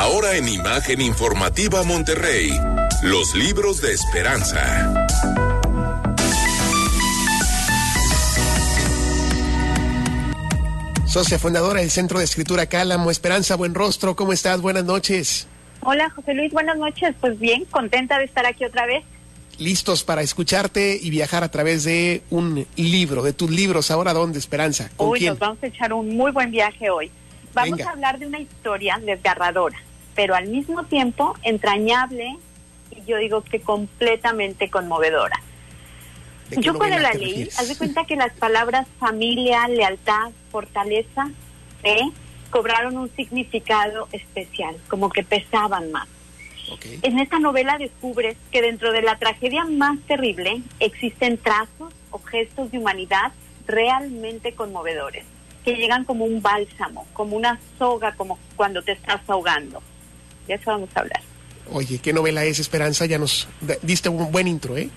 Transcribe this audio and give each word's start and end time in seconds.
Ahora 0.00 0.36
en 0.36 0.46
Imagen 0.46 1.00
Informativa 1.00 1.82
Monterrey, 1.82 2.52
los 3.02 3.34
libros 3.34 3.82
de 3.82 3.92
esperanza. 3.92 4.94
Socia 11.04 11.40
fundadora 11.40 11.80
del 11.80 11.90
Centro 11.90 12.20
de 12.20 12.26
Escritura 12.26 12.66
Cálamo, 12.66 13.10
Esperanza 13.10 13.56
Buen 13.56 13.74
Rostro, 13.74 14.14
¿cómo 14.14 14.32
estás? 14.32 14.60
Buenas 14.60 14.84
noches. 14.84 15.48
Hola 15.82 16.08
José 16.10 16.32
Luis, 16.32 16.52
buenas 16.52 16.78
noches. 16.78 17.16
Pues 17.20 17.36
bien, 17.40 17.64
contenta 17.64 18.18
de 18.18 18.26
estar 18.26 18.46
aquí 18.46 18.64
otra 18.64 18.86
vez. 18.86 19.02
Listos 19.58 20.04
para 20.04 20.22
escucharte 20.22 20.96
y 21.02 21.10
viajar 21.10 21.42
a 21.42 21.50
través 21.50 21.82
de 21.82 22.22
un 22.30 22.68
libro, 22.76 23.24
de 23.24 23.32
tus 23.32 23.50
libros. 23.50 23.90
¿Ahora 23.90 24.12
dónde, 24.12 24.38
Esperanza? 24.38 24.90
¿Con 24.96 25.08
Uy, 25.08 25.22
nos 25.22 25.40
vamos 25.40 25.58
a 25.60 25.66
echar 25.66 25.92
un 25.92 26.16
muy 26.16 26.30
buen 26.30 26.52
viaje 26.52 26.88
hoy. 26.88 27.10
Vamos 27.54 27.80
a 27.80 27.90
hablar 27.90 28.18
de 28.18 28.26
una 28.26 28.38
historia 28.38 29.00
desgarradora, 29.04 29.78
pero 30.18 30.34
al 30.34 30.48
mismo 30.48 30.82
tiempo 30.82 31.36
entrañable 31.44 32.38
y 32.90 33.04
yo 33.08 33.18
digo 33.18 33.44
que 33.44 33.60
completamente 33.60 34.68
conmovedora. 34.68 35.40
Yo 36.50 36.74
cuando 36.74 36.98
la 36.98 37.12
leí, 37.12 37.48
haz 37.56 37.68
de 37.68 37.76
cuenta 37.76 38.04
que 38.04 38.16
las 38.16 38.32
palabras 38.32 38.88
familia, 38.98 39.68
lealtad, 39.68 40.32
fortaleza, 40.50 41.30
¿eh? 41.84 42.02
cobraron 42.50 42.96
un 42.96 43.14
significado 43.14 44.08
especial, 44.10 44.76
como 44.88 45.08
que 45.08 45.22
pesaban 45.22 45.92
más. 45.92 46.08
En 47.02 47.20
esta 47.20 47.38
novela 47.38 47.78
descubres 47.78 48.36
que 48.50 48.60
dentro 48.60 48.90
de 48.90 49.02
la 49.02 49.18
tragedia 49.18 49.66
más 49.66 50.00
terrible 50.00 50.62
existen 50.80 51.38
trazos 51.38 51.94
o 52.10 52.18
gestos 52.18 52.72
de 52.72 52.78
humanidad 52.78 53.30
realmente 53.68 54.52
conmovedores, 54.52 55.24
que 55.64 55.76
llegan 55.76 56.04
como 56.04 56.24
un 56.24 56.42
bálsamo, 56.42 57.06
como 57.12 57.36
una 57.36 57.60
soga, 57.78 58.16
como 58.16 58.36
cuando 58.56 58.82
te 58.82 58.90
estás 58.90 59.20
ahogando. 59.28 59.80
De 60.48 60.54
eso 60.54 60.70
vamos 60.70 60.90
a 60.94 61.00
hablar. 61.00 61.20
Oye, 61.70 61.98
¿qué 61.98 62.12
novela 62.12 62.44
es 62.44 62.58
Esperanza? 62.58 63.06
Ya 63.06 63.18
nos 63.18 63.46
diste 63.82 64.08
un 64.08 64.32
buen 64.32 64.48
intro, 64.48 64.76
¿eh? 64.76 64.88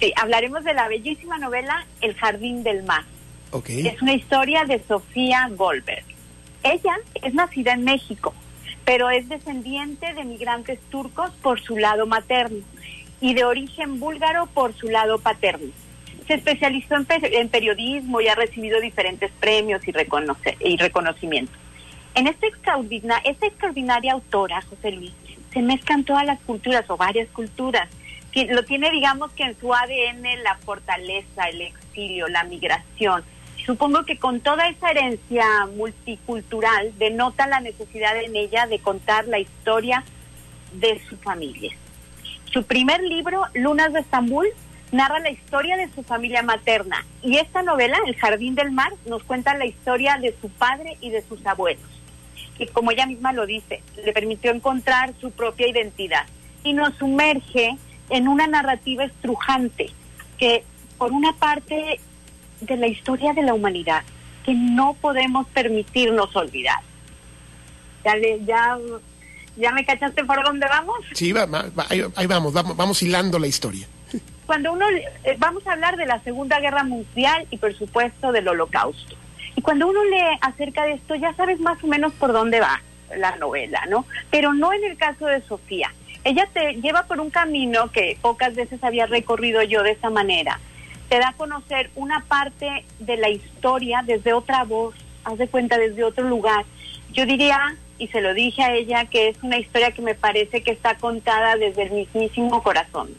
Sí, 0.00 0.12
hablaremos 0.16 0.64
de 0.64 0.74
la 0.74 0.88
bellísima 0.88 1.38
novela 1.38 1.86
El 2.00 2.14
Jardín 2.14 2.64
del 2.64 2.82
Mar. 2.82 3.04
Es 3.68 4.02
una 4.02 4.14
historia 4.14 4.64
de 4.64 4.82
Sofía 4.88 5.48
Goldberg. 5.52 6.04
Ella 6.64 6.96
es 7.22 7.34
nacida 7.34 7.74
en 7.74 7.84
México, 7.84 8.34
pero 8.84 9.10
es 9.10 9.28
descendiente 9.28 10.12
de 10.12 10.24
migrantes 10.24 10.80
turcos 10.90 11.30
por 11.40 11.60
su 11.60 11.76
lado 11.76 12.06
materno 12.06 12.64
y 13.20 13.34
de 13.34 13.44
origen 13.44 14.00
búlgaro 14.00 14.46
por 14.46 14.74
su 14.74 14.88
lado 14.88 15.18
paterno. 15.18 15.70
Se 16.26 16.34
especializó 16.34 16.96
en, 16.96 17.48
periodismo 17.48 18.20
y 18.20 18.28
ha 18.28 18.34
recibido 18.34 18.80
diferentes 18.80 19.30
premios 19.38 19.86
y, 19.86 19.92
reconoce, 19.92 20.56
y 20.58 20.76
reconocimientos. 20.76 21.56
En 22.14 22.26
esta, 22.26 22.46
extraordinaria, 22.46 23.30
esta 23.30 23.46
extraordinaria 23.46 24.12
autora, 24.12 24.62
José 24.62 24.92
Luis, 24.92 25.12
se 25.52 25.62
mezclan 25.62 26.04
todas 26.04 26.24
las 26.24 26.40
culturas 26.40 26.84
o 26.88 26.96
varias 26.96 27.28
culturas. 27.28 27.88
Lo 28.48 28.64
tiene, 28.64 28.90
digamos 28.90 29.32
que 29.32 29.44
en 29.44 29.58
su 29.58 29.72
ADN 29.72 30.42
la 30.42 30.56
fortaleza, 30.56 31.48
el 31.48 31.60
exilio, 31.60 32.26
la 32.28 32.44
migración, 32.44 33.22
Supongo 33.64 34.04
que 34.04 34.18
con 34.18 34.40
toda 34.40 34.68
esa 34.68 34.90
herencia 34.90 35.46
multicultural 35.74 36.92
denota 36.98 37.46
la 37.46 37.60
necesidad 37.60 38.14
en 38.22 38.36
ella 38.36 38.66
de 38.66 38.78
contar 38.78 39.26
la 39.26 39.38
historia 39.38 40.04
de 40.74 41.00
su 41.08 41.16
familia. 41.16 41.72
Su 42.52 42.64
primer 42.64 43.02
libro, 43.02 43.42
Lunas 43.54 43.92
de 43.94 44.00
Estambul, 44.00 44.48
narra 44.92 45.18
la 45.20 45.30
historia 45.30 45.78
de 45.78 45.88
su 45.94 46.02
familia 46.02 46.42
materna 46.42 47.06
y 47.22 47.38
esta 47.38 47.62
novela, 47.62 47.98
El 48.06 48.16
Jardín 48.16 48.54
del 48.54 48.70
Mar, 48.70 48.92
nos 49.06 49.22
cuenta 49.24 49.54
la 49.54 49.64
historia 49.64 50.18
de 50.18 50.34
su 50.40 50.50
padre 50.50 50.98
y 51.00 51.08
de 51.08 51.22
sus 51.22 51.44
abuelos, 51.46 51.82
que 52.56 52.66
como 52.68 52.90
ella 52.90 53.06
misma 53.06 53.32
lo 53.32 53.46
dice, 53.46 53.82
le 54.04 54.12
permitió 54.12 54.50
encontrar 54.50 55.12
su 55.20 55.30
propia 55.30 55.68
identidad 55.68 56.26
y 56.62 56.72
nos 56.72 56.94
sumerge 56.96 57.76
en 58.10 58.28
una 58.28 58.46
narrativa 58.46 59.04
estrujante 59.04 59.90
que 60.38 60.64
por 60.98 61.12
una 61.12 61.32
parte 61.34 62.00
de 62.60 62.76
la 62.76 62.86
historia 62.86 63.32
de 63.32 63.42
la 63.42 63.54
humanidad 63.54 64.02
que 64.44 64.54
no 64.54 64.94
podemos 64.94 65.46
permitirnos 65.48 66.34
olvidar. 66.36 66.80
Ya, 68.04 68.14
ya, 68.44 68.78
ya 69.56 69.72
me 69.72 69.84
cachaste 69.84 70.24
por 70.24 70.42
dónde 70.44 70.66
vamos. 70.68 70.98
Sí, 71.14 71.32
ahí, 71.88 72.26
vamos, 72.26 72.52
vamos, 72.52 72.76
vamos 72.76 73.02
hilando 73.02 73.38
la 73.38 73.46
historia. 73.46 73.86
Cuando 74.46 74.72
uno 74.72 74.86
eh, 74.90 75.36
vamos 75.38 75.66
a 75.66 75.72
hablar 75.72 75.96
de 75.96 76.04
la 76.04 76.20
Segunda 76.20 76.60
Guerra 76.60 76.84
Mundial 76.84 77.46
y 77.50 77.56
por 77.56 77.74
supuesto 77.74 78.30
del 78.32 78.46
Holocausto. 78.46 79.16
Y 79.56 79.62
cuando 79.62 79.88
uno 79.88 80.04
lee 80.04 80.38
acerca 80.40 80.84
de 80.84 80.94
esto 80.94 81.14
ya 81.14 81.34
sabes 81.34 81.60
más 81.60 81.82
o 81.82 81.86
menos 81.86 82.12
por 82.14 82.32
dónde 82.32 82.60
va 82.60 82.82
la 83.16 83.36
novela, 83.36 83.84
¿no? 83.88 84.06
Pero 84.30 84.52
no 84.52 84.72
en 84.72 84.84
el 84.84 84.96
caso 84.96 85.26
de 85.26 85.40
Sofía. 85.42 85.92
Ella 86.24 86.48
te 86.52 86.74
lleva 86.74 87.04
por 87.04 87.20
un 87.20 87.30
camino 87.30 87.90
que 87.90 88.16
pocas 88.20 88.54
veces 88.54 88.82
había 88.82 89.06
recorrido 89.06 89.62
yo 89.62 89.82
de 89.82 89.92
esa 89.92 90.10
manera 90.10 90.58
te 91.08 91.18
da 91.18 91.28
a 91.28 91.32
conocer 91.34 91.90
una 91.94 92.24
parte 92.26 92.84
de 92.98 93.16
la 93.16 93.28
historia 93.28 94.02
desde 94.04 94.32
otra 94.32 94.64
voz, 94.64 94.94
haz 95.24 95.38
de 95.38 95.48
cuenta 95.48 95.78
desde 95.78 96.04
otro 96.04 96.28
lugar. 96.28 96.64
Yo 97.12 97.26
diría, 97.26 97.76
y 97.98 98.08
se 98.08 98.20
lo 98.20 98.34
dije 98.34 98.62
a 98.62 98.74
ella, 98.74 99.04
que 99.06 99.28
es 99.28 99.36
una 99.42 99.58
historia 99.58 99.92
que 99.92 100.02
me 100.02 100.14
parece 100.14 100.62
que 100.62 100.70
está 100.70 100.96
contada 100.96 101.56
desde 101.56 101.84
el 101.84 101.92
mismísimo 101.92 102.62
corazón. 102.62 103.10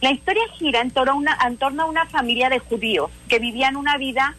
La 0.00 0.10
historia 0.10 0.42
gira 0.58 0.80
en 0.80 0.90
torno 0.90 1.12
a 1.12 1.14
una, 1.14 1.38
en 1.46 1.56
torno 1.56 1.84
a 1.84 1.86
una 1.86 2.06
familia 2.06 2.48
de 2.48 2.58
judíos 2.58 3.10
que 3.28 3.38
vivían 3.38 3.76
una 3.76 3.96
vida 3.96 4.34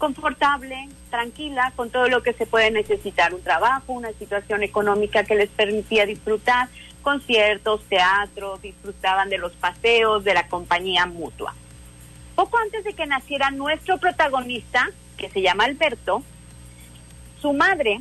confortable, 0.00 0.88
tranquila, 1.10 1.72
con 1.76 1.90
todo 1.90 2.08
lo 2.08 2.22
que 2.22 2.32
se 2.32 2.46
puede 2.46 2.70
necesitar, 2.70 3.34
un 3.34 3.42
trabajo, 3.42 3.92
una 3.92 4.12
situación 4.14 4.62
económica 4.62 5.24
que 5.24 5.34
les 5.36 5.50
permitía 5.50 6.06
disfrutar, 6.06 6.68
conciertos, 7.02 7.84
teatros, 7.84 8.60
disfrutaban 8.62 9.28
de 9.28 9.38
los 9.38 9.52
paseos, 9.52 10.24
de 10.24 10.34
la 10.34 10.48
compañía 10.48 11.04
mutua. 11.06 11.54
Poco 12.34 12.56
antes 12.58 12.82
de 12.82 12.94
que 12.94 13.06
naciera 13.06 13.50
nuestro 13.50 13.98
protagonista, 13.98 14.90
que 15.18 15.28
se 15.28 15.42
llama 15.42 15.64
Alberto, 15.64 16.22
su 17.40 17.52
madre 17.52 18.00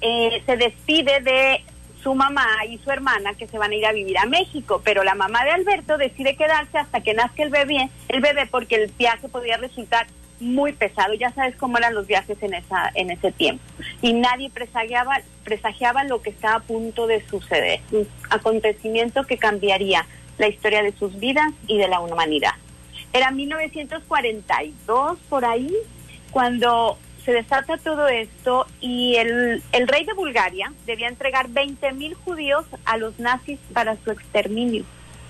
eh, 0.00 0.42
se 0.46 0.56
despide 0.56 1.20
de 1.20 1.64
su 2.02 2.14
mamá 2.14 2.64
y 2.68 2.78
su 2.78 2.90
hermana 2.90 3.34
que 3.34 3.46
se 3.46 3.58
van 3.58 3.70
a 3.70 3.76
ir 3.76 3.86
a 3.86 3.92
vivir 3.92 4.18
a 4.18 4.26
México, 4.26 4.80
pero 4.84 5.04
la 5.04 5.14
mamá 5.14 5.44
de 5.44 5.52
Alberto 5.52 5.96
decide 5.96 6.36
quedarse 6.36 6.76
hasta 6.76 7.00
que 7.02 7.14
nazca 7.14 7.44
el 7.44 7.50
bebé, 7.50 7.88
el 8.08 8.20
bebé 8.20 8.46
porque 8.46 8.76
el 8.76 8.90
viaje 8.98 9.28
podría 9.28 9.58
resultar 9.58 10.08
muy 10.40 10.72
pesado. 10.72 11.14
Ya 11.14 11.32
sabes 11.32 11.56
cómo 11.56 11.78
eran 11.78 11.94
los 11.94 12.06
viajes 12.06 12.40
en 12.42 12.54
esa 12.54 12.90
en 12.94 13.10
ese 13.10 13.32
tiempo. 13.32 13.62
Y 14.02 14.12
nadie 14.12 14.50
presagiaba 14.50 15.20
presagiaba 15.44 16.04
lo 16.04 16.22
que 16.22 16.30
estaba 16.30 16.56
a 16.56 16.60
punto 16.60 17.06
de 17.06 17.26
suceder, 17.28 17.80
un 17.90 18.06
acontecimiento 18.30 19.24
que 19.24 19.38
cambiaría 19.38 20.06
la 20.38 20.48
historia 20.48 20.82
de 20.82 20.92
sus 20.92 21.18
vidas 21.18 21.52
y 21.66 21.78
de 21.78 21.88
la 21.88 22.00
humanidad. 22.00 22.52
Era 23.12 23.30
1942 23.30 25.18
por 25.28 25.44
ahí 25.44 25.74
cuando 26.30 26.98
se 27.24 27.32
desata 27.32 27.76
todo 27.76 28.08
esto 28.08 28.66
y 28.80 29.16
el, 29.16 29.62
el 29.72 29.88
rey 29.88 30.04
de 30.04 30.14
Bulgaria 30.14 30.72
debía 30.86 31.08
entregar 31.08 31.48
20 31.48 31.92
mil 31.92 32.14
judíos 32.14 32.64
a 32.84 32.96
los 32.96 33.18
nazis 33.18 33.58
para 33.72 33.96
su 34.02 34.10
exterminio, 34.10 34.84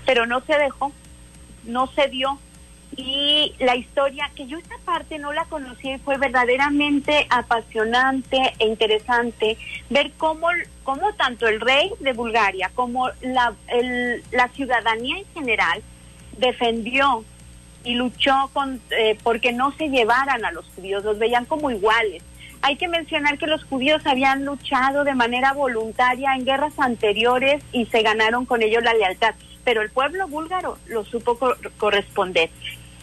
pero 0.05 0.25
no 0.25 0.41
se 0.41 0.57
dejó, 0.57 0.91
no 1.65 1.87
se 1.87 2.07
dio. 2.07 2.39
Y 3.01 3.53
la 3.59 3.77
historia, 3.77 4.29
que 4.35 4.45
yo 4.45 4.57
esta 4.57 4.75
parte 4.83 5.19
no 5.19 5.31
la 5.31 5.45
conocía 5.45 5.95
y 5.95 5.99
fue 5.99 6.17
verdaderamente 6.17 7.27
apasionante 7.29 8.53
e 8.59 8.67
interesante 8.67 9.57
ver 9.89 10.11
cómo, 10.17 10.47
cómo 10.83 11.13
tanto 11.13 11.47
el 11.47 11.61
rey 11.61 11.93
de 12.01 12.11
Bulgaria 12.11 12.69
como 12.75 13.09
la, 13.21 13.53
el, 13.67 14.21
la 14.31 14.49
ciudadanía 14.49 15.17
en 15.17 15.25
general 15.33 15.81
defendió 16.39 17.23
y 17.85 17.95
luchó 17.95 18.49
con, 18.51 18.81
eh, 18.91 19.17
porque 19.23 19.53
no 19.53 19.71
se 19.77 19.87
llevaran 19.87 20.43
a 20.43 20.51
los 20.51 20.65
judíos, 20.75 21.01
los 21.05 21.17
veían 21.17 21.45
como 21.45 21.71
iguales. 21.71 22.21
Hay 22.61 22.75
que 22.75 22.89
mencionar 22.89 23.37
que 23.37 23.47
los 23.47 23.63
judíos 23.63 24.05
habían 24.05 24.43
luchado 24.43 25.05
de 25.05 25.15
manera 25.15 25.53
voluntaria 25.53 26.35
en 26.35 26.43
guerras 26.43 26.77
anteriores 26.77 27.63
y 27.71 27.85
se 27.85 28.01
ganaron 28.01 28.45
con 28.45 28.61
ello 28.61 28.81
la 28.81 28.93
lealtad, 28.93 29.35
pero 29.63 29.81
el 29.81 29.89
pueblo 29.89 30.27
búlgaro 30.27 30.77
lo 30.87 31.05
supo 31.05 31.39
corresponder. 31.77 32.49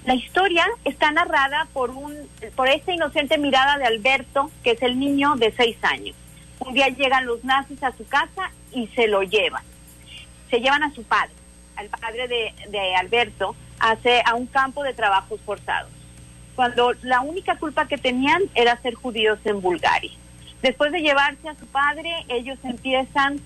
La 0.07 0.15
historia 0.15 0.65
está 0.85 1.11
narrada 1.11 1.67
por 1.73 1.91
un 1.91 2.15
por 2.55 2.69
esta 2.69 2.93
inocente 2.93 3.39
mirada 3.39 3.77
de 3.77 3.87
Alberto, 3.87 4.53
que 4.63 4.71
es 4.71 4.83
el 4.83 5.01
niño 5.01 5.35
de 5.35 5.51
seis 5.51 5.77
años. 5.83 6.15
Un 6.61 6.75
día 6.75 6.89
llegan 6.89 7.27
los 7.27 7.43
nazis 7.43 7.83
a 7.83 7.91
su 7.91 8.07
casa 8.07 8.53
y 8.73 8.87
se 8.95 9.09
lo 9.09 9.25
llevan. 9.25 9.65
Se 10.49 10.61
llevan 10.61 10.85
a 10.85 10.95
su 10.95 11.03
padre, 11.03 11.35
al 11.75 11.89
padre 11.89 12.29
de, 12.29 12.55
de 12.69 12.95
Alberto, 12.95 13.57
hace, 13.81 14.23
a 14.25 14.37
un 14.37 14.47
campo 14.47 14.85
de 14.85 14.95
trabajos 14.95 15.41
forzados, 15.45 15.91
cuando 16.55 16.93
la 17.03 17.21
única 17.21 17.59
culpa 17.59 17.89
que 17.89 17.99
tenían 17.99 18.43
era 18.55 18.81
ser 18.83 18.95
judíos 18.95 19.41
en 19.45 19.61
Bulgaria. 19.61 20.13
Después 20.63 20.93
de 20.93 21.01
llevarse 21.01 21.49
a 21.49 21.57
su 21.57 21.67
padre, 21.67 22.13
ellos 22.29 22.59
empiezan, 22.63 23.41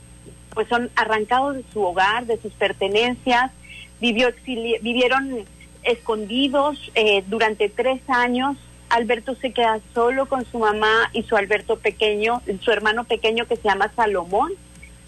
pues 0.52 0.68
son 0.68 0.90
arrancados 0.94 1.56
de 1.56 1.64
su 1.72 1.82
hogar, 1.82 2.26
de 2.26 2.38
sus 2.38 2.52
pertenencias, 2.52 3.50
vivió 3.98 4.28
vivieron 4.44 5.46
escondidos 5.84 6.90
eh, 6.94 7.24
durante 7.26 7.68
tres 7.68 8.00
años 8.08 8.56
Alberto 8.90 9.36
se 9.36 9.52
queda 9.52 9.80
solo 9.94 10.26
con 10.26 10.44
su 10.44 10.58
mamá 10.58 11.10
y 11.12 11.22
su 11.22 11.36
Alberto 11.36 11.76
pequeño, 11.78 12.42
su 12.60 12.72
hermano 12.72 13.04
pequeño 13.04 13.46
que 13.46 13.56
se 13.56 13.62
llama 13.62 13.90
Salomón. 13.94 14.52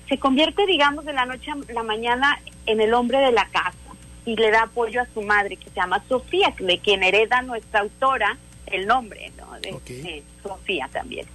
Se 0.08 0.18
convierte, 0.18 0.66
digamos, 0.66 1.04
de 1.04 1.12
la 1.12 1.26
noche 1.26 1.50
a 1.50 1.72
la 1.72 1.82
mañana 1.82 2.40
en 2.66 2.80
el 2.80 2.94
hombre 2.94 3.18
de 3.18 3.32
la 3.32 3.46
casa 3.46 3.76
y 4.24 4.36
le 4.36 4.52
da 4.52 4.62
apoyo 4.62 5.00
a 5.00 5.06
su 5.12 5.22
madre 5.22 5.56
que 5.56 5.68
se 5.68 5.74
llama 5.74 6.02
Sofía, 6.08 6.54
de 6.58 6.78
quien 6.78 7.02
hereda 7.02 7.42
nuestra 7.42 7.80
autora 7.80 8.38
el 8.66 8.86
nombre, 8.86 9.32
¿no? 9.36 9.52
De, 9.60 10.22
Sofía 10.42 10.88
también. 10.92 11.26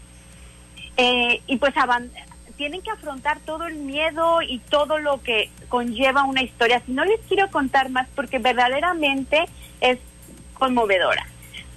Eh, 0.96 1.42
y 1.48 1.58
pues 1.58 1.76
tienen 2.58 2.82
que 2.82 2.92
afrontar 2.92 3.40
todo 3.40 3.66
el 3.68 3.76
miedo 3.76 4.42
y 4.42 4.60
todo 4.60 4.98
lo 4.98 5.22
que 5.22 5.50
conlleva 5.70 6.24
una 6.24 6.42
historia. 6.42 6.82
Si 6.86 6.92
no 6.92 7.06
les 7.06 7.22
quiero 7.28 7.50
contar 7.50 7.90
más 7.90 8.08
porque 8.16 8.40
verdaderamente 8.40 9.46
es 9.80 10.00
conmovedora. 10.56 11.26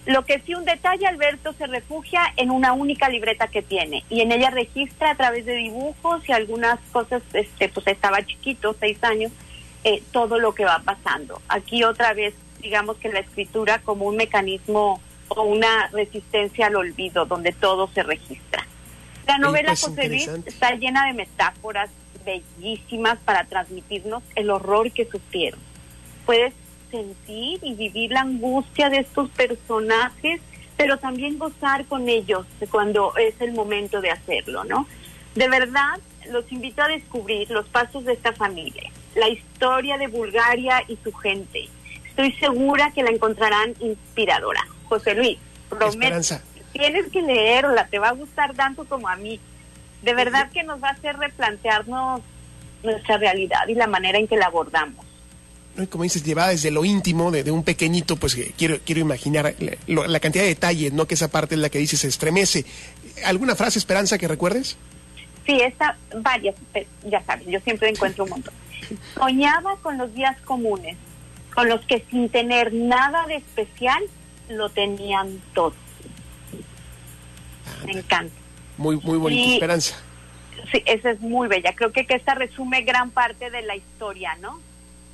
Lo 0.06 0.24
que 0.24 0.40
sí 0.40 0.54
un 0.54 0.64
detalle, 0.64 1.06
Alberto 1.06 1.52
se 1.52 1.66
refugia 1.66 2.22
en 2.36 2.50
una 2.50 2.72
única 2.72 3.08
libreta 3.08 3.48
que 3.48 3.62
tiene 3.62 4.02
y 4.08 4.22
en 4.22 4.32
ella 4.32 4.50
registra 4.50 5.10
a 5.10 5.14
través 5.14 5.44
de 5.44 5.54
dibujos 5.54 6.26
y 6.26 6.32
algunas 6.32 6.80
cosas, 6.90 7.22
este, 7.34 7.68
pues 7.68 7.86
estaba 7.86 8.24
chiquito, 8.24 8.74
seis 8.80 9.02
años, 9.04 9.30
eh, 9.84 10.02
todo 10.10 10.38
lo 10.38 10.54
que 10.54 10.64
va 10.64 10.80
pasando. 10.82 11.40
Aquí 11.48 11.84
otra 11.84 12.14
vez, 12.14 12.34
digamos 12.62 12.96
que 12.96 13.12
la 13.12 13.20
escritura 13.20 13.80
como 13.80 14.06
un 14.06 14.16
mecanismo 14.16 15.00
o 15.28 15.42
una 15.42 15.88
resistencia 15.88 16.66
al 16.66 16.76
olvido, 16.76 17.26
donde 17.26 17.52
todo 17.52 17.88
se 17.88 18.02
registra. 18.02 18.66
La 19.30 19.38
novela 19.38 19.68
pues, 19.68 19.82
José 19.82 20.08
Luis 20.08 20.28
está 20.44 20.74
llena 20.74 21.06
de 21.06 21.12
metáforas 21.12 21.88
bellísimas 22.24 23.16
para 23.24 23.44
transmitirnos 23.44 24.24
el 24.34 24.50
horror 24.50 24.90
que 24.90 25.04
sufrieron. 25.04 25.60
Puedes 26.26 26.52
sentir 26.90 27.60
y 27.62 27.74
vivir 27.74 28.10
la 28.10 28.22
angustia 28.22 28.90
de 28.90 28.98
estos 28.98 29.30
personajes, 29.30 30.40
pero 30.76 30.98
también 30.98 31.38
gozar 31.38 31.84
con 31.84 32.08
ellos 32.08 32.44
cuando 32.72 33.16
es 33.16 33.40
el 33.40 33.52
momento 33.52 34.00
de 34.00 34.10
hacerlo, 34.10 34.64
¿no? 34.64 34.88
De 35.36 35.48
verdad, 35.48 36.00
los 36.32 36.50
invito 36.50 36.82
a 36.82 36.88
descubrir 36.88 37.48
los 37.50 37.68
pasos 37.68 38.04
de 38.04 38.14
esta 38.14 38.32
familia, 38.32 38.90
la 39.14 39.28
historia 39.28 39.96
de 39.96 40.08
Bulgaria 40.08 40.82
y 40.88 40.98
su 41.04 41.12
gente. 41.12 41.68
Estoy 42.04 42.32
segura 42.32 42.90
que 42.92 43.04
la 43.04 43.10
encontrarán 43.10 43.74
inspiradora. 43.78 44.66
José 44.88 45.14
Luis, 45.14 45.38
prometo, 45.68 46.40
tienes 46.72 47.10
que 47.10 47.22
leerla, 47.22 47.86
te 47.88 47.98
va 47.98 48.08
a 48.08 48.12
gustar 48.12 48.54
tanto 48.54 48.84
como 48.84 49.08
a 49.08 49.16
mí. 49.16 49.40
De 50.02 50.14
verdad 50.14 50.50
que 50.50 50.62
nos 50.62 50.82
va 50.82 50.88
a 50.88 50.92
hacer 50.92 51.16
replantearnos 51.16 52.22
nuestra 52.82 53.18
realidad 53.18 53.68
y 53.68 53.74
la 53.74 53.86
manera 53.86 54.18
en 54.18 54.26
que 54.26 54.36
la 54.36 54.46
abordamos. 54.46 55.04
Como 55.88 56.04
dices, 56.04 56.24
llevada 56.24 56.48
desde 56.48 56.70
lo 56.70 56.84
íntimo 56.84 57.30
de, 57.30 57.48
un 57.50 57.62
pequeñito, 57.62 58.16
pues 58.16 58.36
quiero, 58.56 58.78
quiero 58.84 59.00
imaginar 59.00 59.54
la, 59.86 60.20
cantidad 60.20 60.42
de 60.44 60.50
detalles, 60.50 60.92
¿no? 60.92 61.06
Que 61.06 61.14
esa 61.14 61.28
parte 61.28 61.54
es 61.54 61.60
la 61.60 61.70
que 61.70 61.78
dices 61.78 62.00
se 62.00 62.08
estremece. 62.08 62.66
¿Alguna 63.24 63.54
frase, 63.54 63.78
Esperanza, 63.78 64.18
que 64.18 64.28
recuerdes? 64.28 64.76
Sí, 65.46 65.60
esta, 65.60 65.96
varias, 66.16 66.54
ya 67.04 67.22
sabes, 67.24 67.46
yo 67.46 67.60
siempre 67.60 67.88
encuentro 67.88 68.24
un 68.24 68.30
montón. 68.30 68.54
Soñaba 69.14 69.76
con 69.76 69.96
los 69.96 70.12
días 70.12 70.36
comunes, 70.42 70.96
con 71.54 71.68
los 71.68 71.80
que 71.86 72.04
sin 72.10 72.28
tener 72.28 72.72
nada 72.74 73.26
de 73.26 73.36
especial 73.36 74.02
lo 74.48 74.68
tenían 74.68 75.40
todo. 75.54 75.74
Me 77.84 77.92
encanta. 77.92 78.34
Muy, 78.76 78.96
muy 78.96 79.18
bonita 79.18 79.52
esperanza. 79.54 79.96
Sí, 80.72 80.82
esa 80.86 81.10
es 81.10 81.20
muy 81.20 81.48
bella. 81.48 81.74
Creo 81.74 81.92
que, 81.92 82.06
que 82.06 82.14
esta 82.14 82.34
resume 82.34 82.82
gran 82.82 83.10
parte 83.10 83.50
de 83.50 83.62
la 83.62 83.76
historia, 83.76 84.36
¿no? 84.40 84.60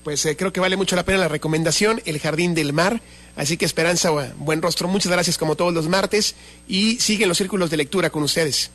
Pues 0.05 0.25
eh, 0.27 0.37
creo 0.37 0.53
que 0.53 0.61
vale 0.61 0.77
mucho 0.77 0.95
la 0.95 1.05
pena 1.05 1.19
la 1.19 1.29
recomendación, 1.29 2.01
El 2.05 2.21
Jardín 2.21 2.55
del 2.55 2.73
Mar. 2.73 3.01
Así 3.35 3.57
que 3.57 3.65
Esperanza, 3.65 4.11
buen 4.37 4.63
rostro. 4.63 4.89
Muchas 4.89 5.11
gracias 5.11 5.37
como 5.37 5.57
todos 5.57 5.75
los 5.75 5.89
martes. 5.89 6.37
Y 6.69 6.97
siguen 7.01 7.29
los 7.29 7.39
círculos 7.39 7.71
de 7.71 7.77
lectura 7.77 8.11
con 8.11 8.23
ustedes. 8.23 8.71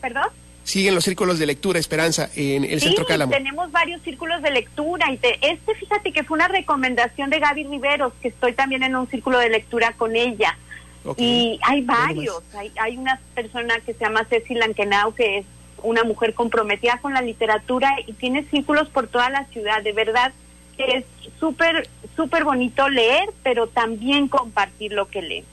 ¿Perdón? 0.00 0.28
siguen 0.64 0.94
los 0.94 1.04
círculos 1.04 1.38
de 1.38 1.46
lectura, 1.46 1.78
Esperanza, 1.78 2.30
en 2.34 2.64
el 2.64 2.80
Centro 2.80 3.06
Cálamo. 3.06 3.32
tenemos 3.32 3.70
varios 3.70 4.02
círculos 4.02 4.42
de 4.42 4.50
lectura 4.50 5.12
y 5.12 5.20
este, 5.42 5.74
fíjate 5.74 6.10
que 6.10 6.24
fue 6.24 6.36
una 6.36 6.48
recomendación 6.48 7.30
de 7.30 7.38
Gaby 7.38 7.64
Riveros, 7.64 8.12
que 8.20 8.28
estoy 8.28 8.54
también 8.54 8.82
en 8.82 8.96
un 8.96 9.06
círculo 9.08 9.38
de 9.38 9.50
lectura 9.50 9.92
con 9.92 10.16
ella. 10.16 10.58
Y 11.16 11.58
hay 11.62 11.82
varios, 11.82 12.42
hay, 12.56 12.72
hay 12.80 12.96
una 12.96 13.20
persona 13.34 13.78
que 13.80 13.92
se 13.92 14.00
llama 14.00 14.24
Ceci 14.24 14.54
Lankenau, 14.54 15.14
que 15.14 15.38
es 15.38 15.46
una 15.82 16.04
mujer 16.04 16.34
comprometida 16.34 16.98
con 17.02 17.12
la 17.12 17.20
literatura 17.20 17.94
y 18.06 18.14
tiene 18.14 18.44
círculos 18.44 18.88
por 18.88 19.06
toda 19.06 19.28
la 19.28 19.44
ciudad, 19.46 19.82
de 19.82 19.92
verdad 19.92 20.32
que 20.76 20.98
es 20.98 21.04
súper, 21.38 21.88
súper 22.16 22.44
bonito 22.44 22.88
leer, 22.88 23.28
pero 23.42 23.68
también 23.68 24.28
compartir 24.28 24.92
lo 24.92 25.08
que 25.08 25.22
lee. 25.22 25.44